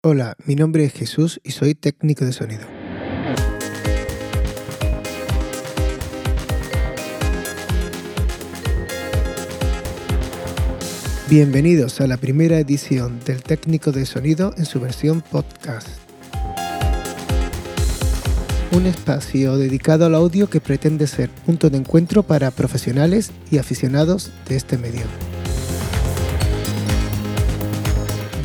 Hola, 0.00 0.36
mi 0.46 0.54
nombre 0.54 0.84
es 0.84 0.92
Jesús 0.92 1.40
y 1.42 1.50
soy 1.50 1.74
técnico 1.74 2.24
de 2.24 2.32
sonido. 2.32 2.64
Bienvenidos 11.28 12.00
a 12.00 12.06
la 12.06 12.16
primera 12.16 12.60
edición 12.60 13.18
del 13.26 13.42
técnico 13.42 13.90
de 13.90 14.06
sonido 14.06 14.54
en 14.56 14.66
su 14.66 14.78
versión 14.78 15.20
podcast. 15.20 15.88
Un 18.70 18.86
espacio 18.86 19.56
dedicado 19.56 20.06
al 20.06 20.14
audio 20.14 20.48
que 20.48 20.60
pretende 20.60 21.08
ser 21.08 21.28
punto 21.28 21.70
de 21.70 21.78
encuentro 21.78 22.22
para 22.22 22.52
profesionales 22.52 23.32
y 23.50 23.58
aficionados 23.58 24.30
de 24.48 24.54
este 24.54 24.78
medio. 24.78 25.06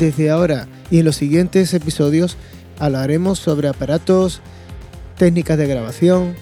Desde 0.00 0.30
ahora 0.30 0.66
y 0.94 1.00
en 1.00 1.06
los 1.06 1.16
siguientes 1.16 1.74
episodios 1.74 2.36
hablaremos 2.78 3.40
sobre 3.40 3.66
aparatos, 3.66 4.42
técnicas 5.18 5.58
de 5.58 5.66
grabación, 5.66 6.36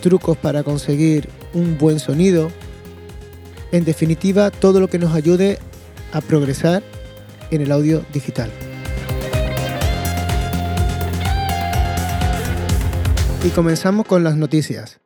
trucos 0.00 0.36
para 0.36 0.62
conseguir 0.62 1.28
un 1.54 1.76
buen 1.76 1.98
sonido, 1.98 2.52
en 3.72 3.84
definitiva 3.84 4.52
todo 4.52 4.78
lo 4.78 4.86
que 4.86 5.00
nos 5.00 5.12
ayude 5.12 5.58
a 6.12 6.20
progresar 6.20 6.84
en 7.50 7.60
el 7.60 7.72
audio 7.72 8.04
digital. 8.12 8.48
Y 13.42 13.48
comenzamos 13.48 14.06
con 14.06 14.22
las 14.22 14.36
noticias. 14.36 15.00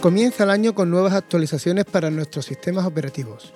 Comienza 0.00 0.44
el 0.44 0.50
año 0.50 0.74
con 0.74 0.88
nuevas 0.88 1.12
actualizaciones 1.12 1.84
para 1.84 2.10
nuestros 2.10 2.46
sistemas 2.46 2.86
operativos. 2.86 3.52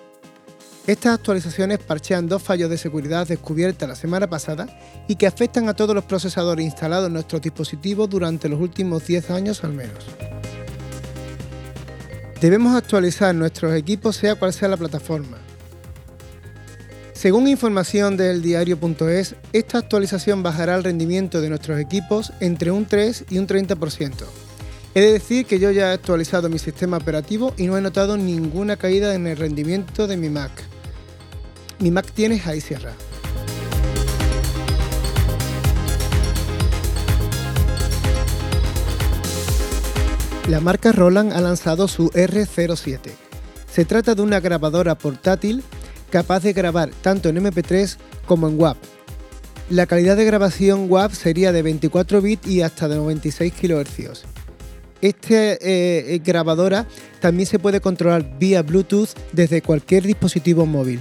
Estas 0.87 1.15
actualizaciones 1.15 1.79
parchean 1.79 2.29
dos 2.29 2.43
fallos 2.43 2.69
de 2.69 2.77
seguridad 2.77 3.27
descubiertas 3.27 3.89
la 3.89 3.97
semana 3.97 4.29
pasada 4.29 4.69
y 5.09 5.17
que 5.17 5.27
afectan 5.27 5.67
a 5.71 5.75
todos 5.75 5.95
los 5.95 6.05
procesadores 6.05 6.63
instalados 6.63 7.07
en 7.07 7.15
nuestros 7.15 7.41
dispositivos 7.41 8.11
durante 8.11 8.51
los 8.51 8.61
últimos 8.61 9.07
10 9.07 9.31
años 9.31 9.65
al 9.65 9.73
menos. 9.73 10.05
Debemos 12.39 12.77
actualizar 12.77 13.35
nuestros 13.35 13.75
equipos 13.75 14.17
sea 14.17 14.35
cual 14.35 14.53
sea 14.53 14.69
la 14.69 14.77
plataforma. 14.77 15.39
Según 17.15 17.49
información 17.49 18.19
del 18.19 18.43
diario.es, 18.43 19.37
esta 19.55 19.79
actualización 19.79 20.43
bajará 20.43 20.75
el 20.75 20.85
rendimiento 20.85 21.41
de 21.41 21.49
nuestros 21.49 21.81
equipos 21.81 22.35
entre 22.41 22.71
un 22.71 22.85
3 22.85 23.25
y 23.31 23.39
un 23.39 23.47
30%. 23.47 24.13
He 24.95 25.01
de 25.01 25.13
decir 25.15 25.47
que 25.47 25.59
yo 25.59 25.71
ya 25.71 25.91
he 25.91 25.95
actualizado 25.95 26.51
mi 26.51 26.59
sistema 26.59 26.99
operativo 26.99 27.55
y 27.57 27.67
no 27.69 27.79
he 27.79 27.81
notado 27.81 28.19
ninguna 28.19 28.77
caída 28.77 29.15
en 29.15 29.27
el 29.27 29.39
rendimiento 29.39 30.07
de 30.07 30.19
mi 30.19 30.29
Mac. 30.29 30.74
Mi 31.79 31.91
Mac 31.91 32.11
tiene 32.13 32.39
High 32.39 32.61
Sierra. 32.61 32.93
La 40.49 40.61
marca 40.61 40.93
Roland 40.93 41.33
ha 41.33 41.41
lanzado 41.41 41.89
su 41.89 42.11
R07. 42.11 42.99
Se 43.71 43.85
trata 43.85 44.15
de 44.15 44.23
una 44.23 44.41
grabadora 44.41 44.95
portátil 44.95 45.63
capaz 46.11 46.41
de 46.41 46.53
grabar 46.53 46.91
tanto 47.03 47.29
en 47.29 47.37
MP3 47.37 47.97
como 48.27 48.49
en 48.49 48.61
WAV. 48.61 48.77
La 49.71 49.87
calidad 49.87 50.17
de 50.17 50.27
grabación 50.27 50.91
WAV 50.91 51.15
sería 51.15 51.51
de 51.51 51.63
24 51.63 52.21
bits 52.21 52.47
y 52.47 52.61
hasta 52.61 52.89
de 52.89 52.97
96 52.97 53.53
kHz. 53.53 54.25
Esta 55.01 55.57
grabadora 56.23 56.87
también 57.21 57.47
se 57.47 57.59
puede 57.59 57.81
controlar 57.81 58.39
vía 58.39 58.63
Bluetooth 58.63 59.11
desde 59.33 59.63
cualquier 59.63 60.05
dispositivo 60.05 60.67
móvil. 60.67 61.01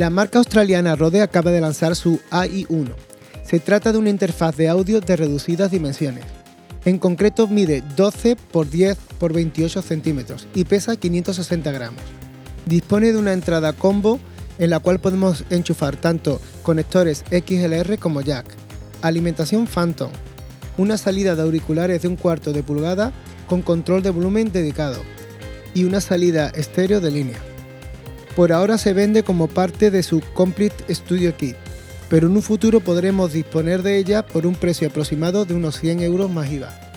La 0.00 0.08
marca 0.08 0.38
australiana 0.38 0.96
Rode 0.96 1.20
acaba 1.20 1.50
de 1.50 1.60
lanzar 1.60 1.94
su 1.94 2.20
AI1. 2.30 2.94
Se 3.44 3.60
trata 3.60 3.92
de 3.92 3.98
una 3.98 4.08
interfaz 4.08 4.56
de 4.56 4.66
audio 4.66 5.02
de 5.02 5.14
reducidas 5.14 5.70
dimensiones. 5.70 6.24
En 6.86 6.96
concreto 6.96 7.46
mide 7.46 7.82
12 7.96 8.30
x 8.30 8.70
10 8.70 8.96
x 8.96 9.34
28 9.34 9.82
centímetros 9.82 10.48
y 10.54 10.64
pesa 10.64 10.96
560 10.96 11.70
gramos. 11.72 12.00
Dispone 12.64 13.12
de 13.12 13.18
una 13.18 13.34
entrada 13.34 13.74
combo 13.74 14.18
en 14.58 14.70
la 14.70 14.78
cual 14.78 15.00
podemos 15.00 15.44
enchufar 15.50 15.96
tanto 15.96 16.40
conectores 16.62 17.22
XLR 17.28 17.98
como 17.98 18.22
jack, 18.22 18.46
alimentación 19.02 19.66
Phantom, 19.66 20.12
una 20.78 20.96
salida 20.96 21.36
de 21.36 21.42
auriculares 21.42 22.00
de 22.00 22.08
un 22.08 22.16
cuarto 22.16 22.54
de 22.54 22.62
pulgada 22.62 23.12
con 23.46 23.60
control 23.60 24.02
de 24.02 24.08
volumen 24.08 24.50
dedicado 24.50 25.02
y 25.74 25.84
una 25.84 26.00
salida 26.00 26.48
estéreo 26.54 27.02
de 27.02 27.10
línea. 27.10 27.49
Por 28.36 28.52
ahora 28.52 28.78
se 28.78 28.92
vende 28.92 29.22
como 29.24 29.48
parte 29.48 29.90
de 29.90 30.02
su 30.02 30.20
Complete 30.34 30.94
Studio 30.94 31.36
Kit, 31.36 31.56
pero 32.08 32.28
en 32.28 32.36
un 32.36 32.42
futuro 32.42 32.80
podremos 32.80 33.32
disponer 33.32 33.82
de 33.82 33.98
ella 33.98 34.26
por 34.26 34.46
un 34.46 34.54
precio 34.54 34.88
aproximado 34.88 35.44
de 35.44 35.54
unos 35.54 35.78
100 35.78 36.00
euros 36.00 36.30
más 36.30 36.50
IVA. 36.50 36.90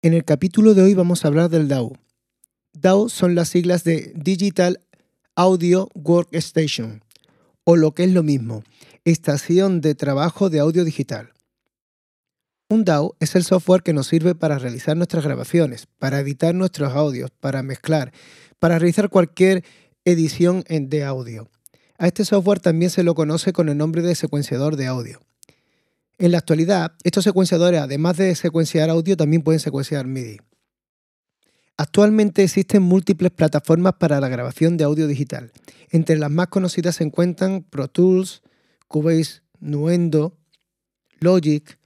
En 0.00 0.14
el 0.14 0.24
capítulo 0.24 0.74
de 0.74 0.82
hoy 0.82 0.94
vamos 0.94 1.24
a 1.24 1.28
hablar 1.28 1.50
del 1.50 1.66
DAW. 1.66 1.92
DAW 2.72 3.08
son 3.08 3.34
las 3.34 3.48
siglas 3.48 3.82
de 3.82 4.12
Digital 4.14 4.80
Audio 5.34 5.88
Workstation, 5.94 7.02
o 7.64 7.74
lo 7.74 7.92
que 7.94 8.04
es 8.04 8.12
lo 8.12 8.22
mismo, 8.22 8.62
estación 9.04 9.80
de 9.80 9.96
trabajo 9.96 10.50
de 10.50 10.60
audio 10.60 10.84
digital. 10.84 11.32
Un 12.70 12.84
DAW 12.84 13.14
es 13.18 13.34
el 13.34 13.44
software 13.44 13.82
que 13.82 13.94
nos 13.94 14.08
sirve 14.08 14.34
para 14.34 14.58
realizar 14.58 14.94
nuestras 14.94 15.24
grabaciones, 15.24 15.86
para 15.98 16.20
editar 16.20 16.54
nuestros 16.54 16.92
audios, 16.92 17.30
para 17.30 17.62
mezclar, 17.62 18.12
para 18.58 18.78
realizar 18.78 19.08
cualquier 19.08 19.64
edición 20.04 20.64
de 20.68 21.02
audio. 21.02 21.48
A 21.96 22.06
este 22.06 22.26
software 22.26 22.60
también 22.60 22.90
se 22.90 23.04
lo 23.04 23.14
conoce 23.14 23.54
con 23.54 23.70
el 23.70 23.78
nombre 23.78 24.02
de 24.02 24.14
secuenciador 24.14 24.76
de 24.76 24.86
audio. 24.86 25.18
En 26.18 26.32
la 26.32 26.38
actualidad, 26.38 26.92
estos 27.04 27.24
secuenciadores, 27.24 27.80
además 27.80 28.18
de 28.18 28.34
secuenciar 28.34 28.90
audio, 28.90 29.16
también 29.16 29.40
pueden 29.40 29.60
secuenciar 29.60 30.06
MIDI. 30.06 30.36
Actualmente 31.78 32.42
existen 32.42 32.82
múltiples 32.82 33.30
plataformas 33.30 33.94
para 33.94 34.20
la 34.20 34.28
grabación 34.28 34.76
de 34.76 34.84
audio 34.84 35.06
digital. 35.06 35.52
Entre 35.90 36.18
las 36.18 36.30
más 36.30 36.48
conocidas 36.48 36.96
se 36.96 37.04
encuentran 37.04 37.62
Pro 37.62 37.88
Tools, 37.88 38.42
Cubase, 38.88 39.40
Nuendo, 39.58 40.36
Logic, 41.20 41.77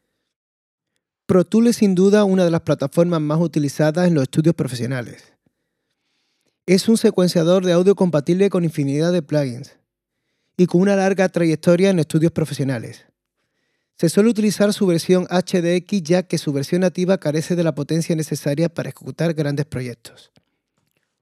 Pro 1.27 1.45
Tools 1.45 1.71
es 1.71 1.77
sin 1.77 1.95
duda 1.95 2.25
una 2.25 2.45
de 2.45 2.51
las 2.51 2.63
plataformas 2.63 3.21
más 3.21 3.41
utilizadas 3.41 4.09
en 4.09 4.15
los 4.15 4.23
estudios 4.23 4.55
profesionales. 4.55 5.33
Es 6.67 6.89
un 6.89 6.97
secuenciador 6.97 7.65
de 7.65 7.73
audio 7.73 7.95
compatible 7.95 8.51
con 8.51 8.65
infinidad 8.65 9.13
de 9.13 9.23
plugins 9.23 9.77
y 10.57 10.67
con 10.67 10.81
una 10.81 10.97
larga 10.97 11.29
trayectoria 11.29 11.91
en 11.91 11.99
estudios 11.99 12.33
profesionales. 12.33 13.07
Se 13.97 14.09
suele 14.09 14.31
utilizar 14.31 14.73
su 14.73 14.87
versión 14.87 15.27
HDX 15.31 16.03
ya 16.03 16.23
que 16.25 16.39
su 16.39 16.53
versión 16.53 16.81
nativa 16.81 17.19
carece 17.19 17.55
de 17.55 17.65
la 17.65 17.75
potencia 17.75 18.17
necesaria 18.17 18.69
para 18.69 18.89
ejecutar 18.89 19.33
grandes 19.33 19.67
proyectos. 19.67 20.33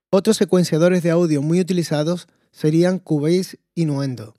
Otros 0.08 0.38
secuenciadores 0.38 1.02
de 1.02 1.10
audio 1.10 1.42
muy 1.42 1.60
utilizados 1.60 2.26
serían 2.52 2.98
Cubase 2.98 3.58
y 3.74 3.84
Nuendo. 3.84 4.34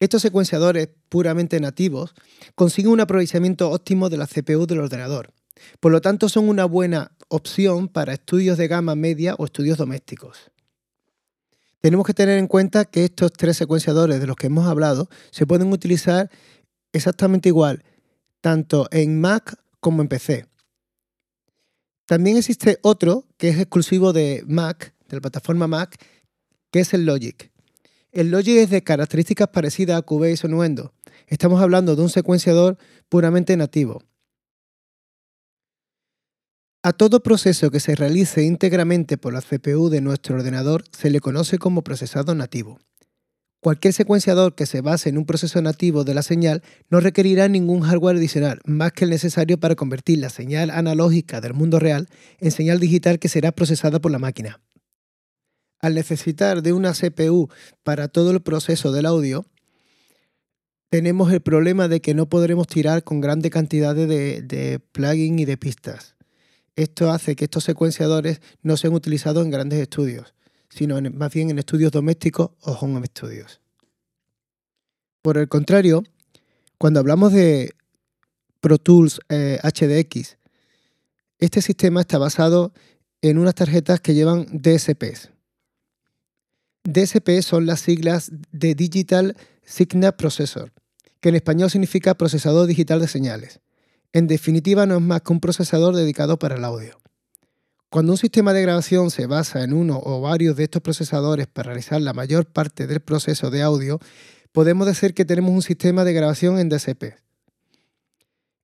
Estos 0.00 0.22
secuenciadores 0.22 0.88
puramente 1.10 1.60
nativos 1.60 2.14
consiguen 2.54 2.92
un 2.92 3.00
aprovechamiento 3.00 3.70
óptimo 3.70 4.08
de 4.08 4.16
la 4.16 4.26
CPU 4.26 4.66
del 4.66 4.80
ordenador. 4.80 5.34
Por 5.78 5.92
lo 5.92 6.00
tanto, 6.00 6.30
son 6.30 6.48
una 6.48 6.64
buena 6.64 7.12
opción 7.28 7.86
para 7.86 8.14
estudios 8.14 8.56
de 8.56 8.66
gama 8.66 8.94
media 8.94 9.34
o 9.36 9.44
estudios 9.44 9.76
domésticos. 9.76 10.50
Tenemos 11.82 12.06
que 12.06 12.14
tener 12.14 12.38
en 12.38 12.46
cuenta 12.46 12.86
que 12.86 13.04
estos 13.04 13.32
tres 13.32 13.58
secuenciadores 13.58 14.20
de 14.20 14.26
los 14.26 14.36
que 14.36 14.46
hemos 14.46 14.66
hablado 14.66 15.10
se 15.30 15.46
pueden 15.46 15.70
utilizar 15.70 16.30
exactamente 16.92 17.50
igual, 17.50 17.84
tanto 18.40 18.88
en 18.90 19.20
Mac 19.20 19.56
como 19.80 20.00
en 20.00 20.08
PC. 20.08 20.46
También 22.06 22.38
existe 22.38 22.78
otro 22.82 23.26
que 23.36 23.50
es 23.50 23.58
exclusivo 23.58 24.14
de 24.14 24.44
Mac, 24.46 24.94
de 25.08 25.16
la 25.16 25.20
plataforma 25.20 25.68
Mac, 25.68 26.02
que 26.70 26.80
es 26.80 26.94
el 26.94 27.04
Logic. 27.04 27.50
El 28.12 28.32
Logic 28.32 28.56
es 28.56 28.70
de 28.70 28.82
características 28.82 29.48
parecidas 29.48 29.96
a 29.96 30.02
Cubase 30.02 30.44
o 30.44 30.50
Nuendo. 30.50 30.92
Estamos 31.28 31.62
hablando 31.62 31.94
de 31.94 32.02
un 32.02 32.08
secuenciador 32.08 32.76
puramente 33.08 33.56
nativo. 33.56 34.02
A 36.82 36.92
todo 36.92 37.22
proceso 37.22 37.70
que 37.70 37.78
se 37.78 37.94
realice 37.94 38.42
íntegramente 38.42 39.16
por 39.16 39.32
la 39.32 39.40
CPU 39.40 39.90
de 39.90 40.00
nuestro 40.00 40.34
ordenador 40.34 40.82
se 40.90 41.10
le 41.10 41.20
conoce 41.20 41.58
como 41.58 41.82
procesado 41.84 42.34
nativo. 42.34 42.80
Cualquier 43.60 43.94
secuenciador 43.94 44.56
que 44.56 44.66
se 44.66 44.80
base 44.80 45.10
en 45.10 45.18
un 45.18 45.26
proceso 45.26 45.62
nativo 45.62 46.02
de 46.02 46.14
la 46.14 46.22
señal 46.22 46.62
no 46.88 46.98
requerirá 46.98 47.46
ningún 47.46 47.82
hardware 47.82 48.16
adicional 48.16 48.60
más 48.64 48.90
que 48.90 49.04
el 49.04 49.10
necesario 49.10 49.60
para 49.60 49.76
convertir 49.76 50.18
la 50.18 50.30
señal 50.30 50.70
analógica 50.70 51.40
del 51.40 51.54
mundo 51.54 51.78
real 51.78 52.08
en 52.38 52.50
señal 52.50 52.80
digital 52.80 53.20
que 53.20 53.28
será 53.28 53.52
procesada 53.52 54.00
por 54.00 54.10
la 54.10 54.18
máquina 54.18 54.60
al 55.80 55.94
necesitar 55.94 56.62
de 56.62 56.72
una 56.72 56.92
CPU 56.92 57.48
para 57.82 58.08
todo 58.08 58.30
el 58.30 58.40
proceso 58.40 58.92
del 58.92 59.06
audio, 59.06 59.46
tenemos 60.90 61.32
el 61.32 61.40
problema 61.40 61.88
de 61.88 62.00
que 62.00 62.14
no 62.14 62.28
podremos 62.28 62.66
tirar 62.66 63.04
con 63.04 63.20
grandes 63.20 63.50
cantidades 63.50 64.08
de, 64.08 64.42
de 64.42 64.80
plugins 64.80 65.40
y 65.40 65.44
de 65.44 65.56
pistas. 65.56 66.16
Esto 66.76 67.10
hace 67.10 67.36
que 67.36 67.44
estos 67.44 67.64
secuenciadores 67.64 68.40
no 68.62 68.76
sean 68.76 68.94
utilizados 68.94 69.44
en 69.44 69.50
grandes 69.50 69.80
estudios, 69.80 70.34
sino 70.68 71.00
más 71.12 71.32
bien 71.32 71.50
en 71.50 71.58
estudios 71.58 71.92
domésticos 71.92 72.50
o 72.62 72.72
home 72.72 73.06
studios. 73.06 73.60
Por 75.22 75.36
el 75.36 75.48
contrario, 75.48 76.02
cuando 76.78 77.00
hablamos 77.00 77.32
de 77.32 77.74
Pro 78.60 78.78
Tools 78.78 79.20
HDX, 79.28 80.32
eh, 80.32 80.36
este 81.38 81.62
sistema 81.62 82.00
está 82.00 82.18
basado 82.18 82.72
en 83.22 83.38
unas 83.38 83.54
tarjetas 83.54 84.00
que 84.00 84.14
llevan 84.14 84.46
DSPs. 84.50 85.30
DSP 86.84 87.42
son 87.42 87.66
las 87.66 87.80
siglas 87.80 88.30
de 88.52 88.74
Digital 88.74 89.36
Signal 89.64 90.16
Processor, 90.16 90.72
que 91.20 91.28
en 91.28 91.34
español 91.34 91.70
significa 91.70 92.14
procesador 92.14 92.66
digital 92.66 93.00
de 93.00 93.08
señales. 93.08 93.60
En 94.12 94.26
definitiva, 94.26 94.86
no 94.86 94.96
es 94.96 95.02
más 95.02 95.20
que 95.22 95.32
un 95.32 95.40
procesador 95.40 95.94
dedicado 95.94 96.38
para 96.38 96.56
el 96.56 96.64
audio. 96.64 96.98
Cuando 97.90 98.12
un 98.12 98.18
sistema 98.18 98.52
de 98.52 98.62
grabación 98.62 99.10
se 99.10 99.26
basa 99.26 99.62
en 99.62 99.72
uno 99.72 100.00
o 100.02 100.20
varios 100.20 100.56
de 100.56 100.64
estos 100.64 100.80
procesadores 100.80 101.46
para 101.48 101.66
realizar 101.66 102.00
la 102.00 102.12
mayor 102.12 102.46
parte 102.46 102.86
del 102.86 103.00
proceso 103.00 103.50
de 103.50 103.62
audio, 103.62 104.00
podemos 104.52 104.86
decir 104.86 105.12
que 105.12 105.24
tenemos 105.24 105.50
un 105.50 105.62
sistema 105.62 106.04
de 106.04 106.12
grabación 106.12 106.58
en 106.58 106.68
DSP. 106.68 107.16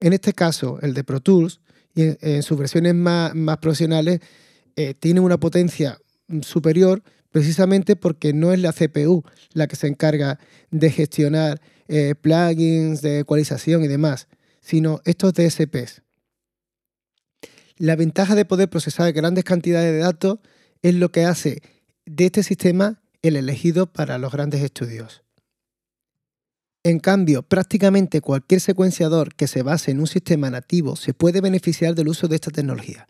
En 0.01 0.13
este 0.13 0.33
caso, 0.33 0.79
el 0.81 0.95
de 0.95 1.05
Pro 1.05 1.21
Tools, 1.21 1.61
y 1.95 2.17
en, 2.21 2.43
sus 2.43 2.59
versiones 2.59 2.95
más, 2.95 3.33
profesionales, 3.59 4.21
eh, 4.77 4.95
tiene 4.95 5.21
una 5.21 5.39
potencia 5.39 5.99
superior 6.43 7.03
precisamente 7.37 7.97
porque 7.97 8.33
no 8.33 8.51
es 8.55 8.61
la 8.61 8.73
CPU 8.73 9.23
la 9.53 9.67
que 9.67 9.77
se 9.77 9.89
encarga 9.89 10.39
de 10.71 10.91
gestionar 10.91 11.61
eh, 11.87 12.15
plugins 12.19 13.03
de 13.03 13.19
ecualización 13.19 13.85
y 13.85 13.89
demás, 13.89 14.27
sino 14.63 15.03
estos 15.05 15.35
DSPs. 15.35 16.01
La 17.77 17.95
ventaja 17.95 18.37
de 18.37 18.47
poder 18.47 18.71
procesar 18.71 19.13
grandes 19.13 19.45
cantidades 19.45 19.93
de 19.93 19.99
datos 19.99 20.39
es 20.81 20.95
lo 20.95 21.13
que 21.13 21.27
hace 21.27 21.61
de 22.07 22.25
este 22.25 22.43
sistema 22.43 23.03
el 23.21 23.37
elegido 23.37 23.85
para 23.85 24.17
los 24.17 24.33
grandes 24.33 24.63
estudios. 24.63 25.23
En 26.85 27.01
cambio, 27.01 27.43
prácticamente 27.43 28.23
cualquier 28.23 28.63
secuenciador 28.63 29.35
que 29.35 29.47
se 29.47 29.63
base 29.63 29.91
en 29.91 30.01
un 30.01 30.07
sistema 30.07 30.49
nativo 30.49 30.97
se 30.97 31.13
puede 31.13 31.43
beneficiar 31.43 31.95
del 31.95 32.09
uso 32.09 32.29
de 32.29 32.37
esta 32.37 32.51
tecnología. 32.51 33.07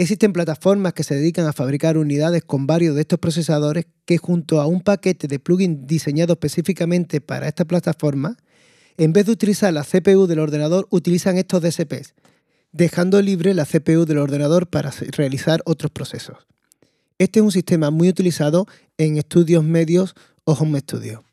Existen 0.00 0.32
plataformas 0.32 0.94
que 0.94 1.04
se 1.04 1.14
dedican 1.14 1.46
a 1.46 1.52
fabricar 1.52 1.98
unidades 1.98 2.42
con 2.42 2.66
varios 2.66 2.94
de 2.94 3.02
estos 3.02 3.18
procesadores 3.18 3.84
que 4.06 4.16
junto 4.16 4.62
a 4.62 4.66
un 4.66 4.80
paquete 4.80 5.28
de 5.28 5.38
plugins 5.38 5.86
diseñado 5.86 6.32
específicamente 6.32 7.20
para 7.20 7.46
esta 7.46 7.66
plataforma 7.66 8.38
en 8.96 9.12
vez 9.12 9.26
de 9.26 9.32
utilizar 9.32 9.74
la 9.74 9.84
CPU 9.84 10.26
del 10.26 10.38
ordenador, 10.38 10.88
utilizan 10.88 11.36
estos 11.36 11.60
DSPs, 11.60 12.14
dejando 12.72 13.20
libre 13.20 13.52
la 13.52 13.66
CPU 13.66 14.06
del 14.06 14.16
ordenador 14.16 14.70
para 14.70 14.90
realizar 14.90 15.60
otros 15.66 15.90
procesos. 15.90 16.46
Este 17.18 17.40
es 17.40 17.44
un 17.44 17.52
sistema 17.52 17.90
muy 17.90 18.08
utilizado 18.08 18.66
en 18.96 19.18
estudios 19.18 19.64
medios 19.64 20.14
o 20.44 20.54
home 20.54 20.80
studio. 20.80 21.24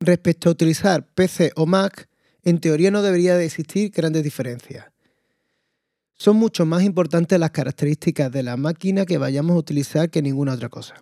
Respecto 0.00 0.50
a 0.50 0.52
utilizar 0.52 1.06
PC 1.14 1.52
o 1.56 1.64
Mac, 1.64 2.10
en 2.42 2.60
teoría 2.60 2.90
no 2.90 3.00
debería 3.00 3.38
de 3.38 3.46
existir 3.46 3.90
grandes 3.90 4.22
diferencias. 4.22 4.93
Son 6.16 6.36
mucho 6.36 6.64
más 6.64 6.84
importantes 6.84 7.38
las 7.40 7.50
características 7.50 8.30
de 8.30 8.44
la 8.44 8.56
máquina 8.56 9.04
que 9.04 9.18
vayamos 9.18 9.56
a 9.56 9.58
utilizar 9.58 10.10
que 10.10 10.22
ninguna 10.22 10.54
otra 10.54 10.68
cosa. 10.68 10.94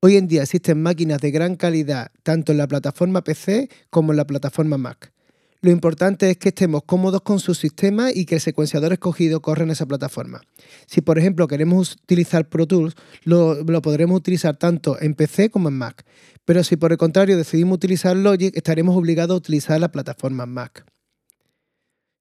Hoy 0.00 0.16
en 0.16 0.28
día 0.28 0.42
existen 0.42 0.82
máquinas 0.82 1.20
de 1.20 1.30
gran 1.30 1.56
calidad 1.56 2.10
tanto 2.22 2.52
en 2.52 2.58
la 2.58 2.66
plataforma 2.66 3.22
PC 3.22 3.68
como 3.90 4.12
en 4.12 4.16
la 4.16 4.26
plataforma 4.26 4.78
Mac. 4.78 5.12
Lo 5.60 5.70
importante 5.70 6.30
es 6.30 6.36
que 6.38 6.50
estemos 6.50 6.84
cómodos 6.84 7.22
con 7.22 7.38
su 7.38 7.54
sistema 7.54 8.10
y 8.12 8.24
que 8.24 8.36
el 8.36 8.40
secuenciador 8.40 8.92
escogido 8.92 9.40
corra 9.42 9.64
en 9.64 9.70
esa 9.70 9.84
plataforma. 9.84 10.40
Si 10.86 11.00
por 11.00 11.18
ejemplo 11.18 11.48
queremos 11.48 11.92
utilizar 11.94 12.48
Pro 12.48 12.66
Tools, 12.66 12.94
lo, 13.24 13.62
lo, 13.62 13.82
podremos 13.82 14.16
utilizar 14.16 14.56
tanto 14.56 15.00
en 15.00 15.14
PC 15.14 15.50
como 15.50 15.68
en 15.68 15.78
Mac. 15.78 16.04
Pero 16.44 16.62
si 16.62 16.76
por 16.76 16.92
el 16.92 16.98
contrario 16.98 17.36
decidimos 17.36 17.76
utilizar 17.76 18.16
Logic, 18.16 18.56
estaremos 18.56 18.96
obligados 18.96 19.34
a 19.34 19.38
utilizar 19.38 19.80
la 19.80 19.90
plataforma 19.90 20.46
Mac. 20.46 20.86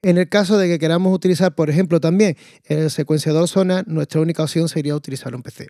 En 0.06 0.20
el 0.20 0.30
caso 0.30 0.60
de 0.60 0.68
que 0.68 0.78
queramos 0.78 1.12
utilizar, 1.16 1.56
por 1.56 1.68
ejemplo, 1.72 2.00
también 2.00 2.38
el 2.66 2.92
secuenciador 2.92 3.48
Sonar, 3.48 3.88
nuestra 3.88 4.22
única 4.22 4.44
opción 4.44 4.70
sería 4.70 4.96
utilizar 4.96 5.34
un 5.34 5.42
PC. 5.42 5.70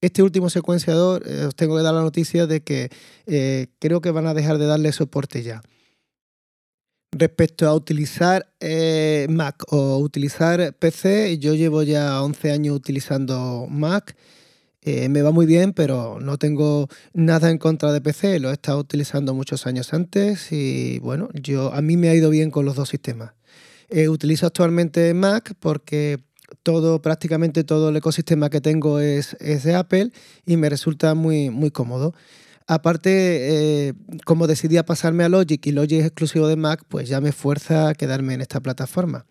Este 0.00 0.22
último 0.22 0.50
secuenciador, 0.50 1.24
eh, 1.26 1.46
os 1.46 1.56
tengo 1.56 1.76
que 1.76 1.82
dar 1.82 1.92
la 1.92 2.02
noticia 2.02 2.46
de 2.46 2.60
que 2.60 2.90
eh, 3.26 3.66
creo 3.80 4.00
que 4.00 4.12
van 4.12 4.28
a 4.28 4.34
dejar 4.34 4.58
de 4.58 4.66
darle 4.66 4.92
soporte 4.92 5.42
ya. 5.42 5.62
Respecto 7.10 7.66
a 7.66 7.74
utilizar 7.74 8.46
eh, 8.60 9.26
Mac 9.28 9.64
o 9.72 9.98
utilizar 9.98 10.72
PC, 10.74 11.38
yo 11.38 11.54
llevo 11.54 11.82
ya 11.82 12.22
11 12.22 12.52
años 12.52 12.76
utilizando 12.76 13.66
Mac. 13.68 14.14
me 14.84 15.22
va 15.22 15.32
muy 15.32 15.46
bien, 15.46 15.72
pero 15.72 16.20
no 16.20 16.38
tengo 16.38 16.86
nada 17.14 17.50
en 17.50 17.58
contra 17.58 17.92
de 17.92 18.00
PC. 18.00 18.38
Lo 18.38 18.50
he 18.50 18.52
estado 18.52 18.78
utilizando 18.78 19.34
muchos 19.34 19.66
años 19.66 19.92
antes 19.92 20.52
y 20.52 21.00
bueno, 21.00 21.30
yo 21.34 21.74
a 21.74 21.82
mí 21.82 21.96
me 21.96 22.10
ha 22.10 22.14
ido 22.14 22.30
bien 22.30 22.52
con 22.52 22.64
los 22.64 22.76
dos 22.76 22.88
sistemas. 22.88 23.32
Utilizo 24.08 24.46
actualmente 24.46 25.12
Mac 25.14 25.54
porque 25.58 26.20
todo, 26.62 27.00
prácticamente 27.02 27.64
todo 27.64 27.90
el 27.90 27.96
ecosistema 27.96 28.50
que 28.50 28.60
tengo 28.60 29.00
es, 29.00 29.36
de 29.38 29.74
Apple 29.74 30.10
y 30.46 30.56
me 30.56 30.68
resulta 30.68 31.14
muy, 31.14 31.50
muy 31.50 31.70
cómodo. 31.70 32.14
Aparte, 32.66 33.88
eh, 33.88 33.94
como 34.24 34.46
decidí 34.46 34.80
pasarme 34.82 35.24
a 35.24 35.28
Logic 35.28 35.64
y 35.66 35.72
Logic 35.72 36.00
es 36.00 36.06
exclusivo 36.06 36.46
de 36.46 36.56
Mac, 36.56 36.84
pues 36.88 37.08
ya 37.08 37.20
me 37.20 37.32
fuerza 37.32 37.88
a 37.88 37.94
quedarme 37.94 38.34
en 38.34 38.42
esta 38.42 38.60
plataforma. 38.60 39.26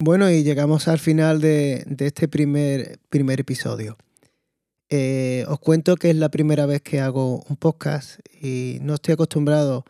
Bueno, 0.00 0.30
y 0.30 0.44
llegamos 0.44 0.86
al 0.86 1.00
final 1.00 1.40
de, 1.40 1.84
este 1.98 2.28
primer, 2.28 3.00
primer 3.08 3.40
episodio. 3.40 3.96
Eh, 4.90 5.44
os 5.48 5.58
cuento 5.58 5.96
que 5.96 6.10
es 6.10 6.16
la 6.16 6.30
primera 6.30 6.66
vez 6.66 6.82
que 6.82 7.00
hago 7.00 7.42
un 7.48 7.56
podcast 7.56 8.20
y 8.40 8.78
no 8.80 8.94
estoy 8.94 9.14
acostumbrado 9.14 9.84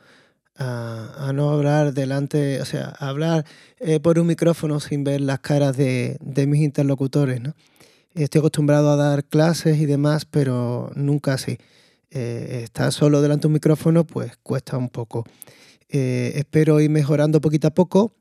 no 0.59 1.51
hablar 1.51 1.95
delante, 1.95 2.61
o 2.61 2.65
sea, 2.65 2.95
a 2.99 3.09
hablar 3.09 3.45
eh, 3.79 4.01
por 4.01 4.19
un 4.19 4.27
micrófono 4.27 4.81
sin 4.81 5.05
ver 5.05 5.21
las 5.21 5.41
caras 5.41 5.77
de, 5.77 6.19
mis 6.49 6.63
interlocutores. 6.63 7.41
¿no? 7.41 7.55
Estoy 8.15 8.41
acostumbrado 8.41 8.91
a 8.91 8.97
dar 8.97 9.25
clases 9.25 9.79
y 9.79 9.87
demás, 9.87 10.25
pero 10.25 10.91
nunca 10.95 11.35
así. 11.35 11.59
Eh, 12.11 12.63
estar 12.65 12.93
solo 12.93 13.21
delante 13.21 13.43
de 13.43 13.47
un 13.49 13.53
micrófono, 13.55 14.05
pues 14.05 14.37
cuesta 14.43 14.77
un 14.77 14.89
poco. 14.89 15.25
Eh, 15.89 16.33
espero 16.37 16.81
ir 16.81 16.91
mejorando 16.91 17.41
poquito 17.41 17.69
a 17.69 17.71
poco 17.71 18.15